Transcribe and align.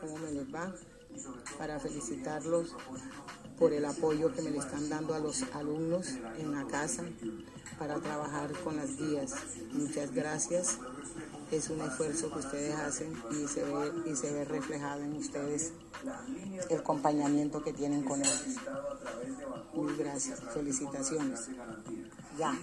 cómo 0.00 0.18
me 0.18 0.32
les 0.32 0.54
va, 0.54 0.72
para 1.58 1.78
felicitarlos 1.78 2.74
por 3.58 3.72
el 3.72 3.84
apoyo 3.84 4.32
que 4.32 4.42
me 4.42 4.50
le 4.50 4.58
están 4.58 4.88
dando 4.88 5.14
a 5.14 5.20
los 5.20 5.42
alumnos 5.54 6.08
en 6.38 6.52
la 6.52 6.66
casa 6.66 7.04
para 7.78 8.00
trabajar 8.00 8.52
con 8.62 8.76
las 8.76 8.96
guías. 8.96 9.34
Muchas 9.72 10.12
gracias. 10.12 10.78
Es 11.50 11.70
un 11.70 11.80
esfuerzo 11.82 12.32
que 12.32 12.38
ustedes 12.40 12.74
hacen 12.74 13.12
y 13.30 13.46
se 13.46 13.64
ve, 13.64 13.92
y 14.10 14.16
se 14.16 14.32
ve 14.32 14.44
reflejado 14.44 15.02
en 15.02 15.14
ustedes 15.14 15.72
el 16.68 16.78
acompañamiento 16.78 17.62
que 17.62 17.72
tienen 17.72 18.02
con 18.02 18.20
ellos. 18.20 18.56
Muy 19.72 19.94
gracias. 19.96 20.40
Felicitaciones. 20.52 21.48
Ya. 22.38 22.56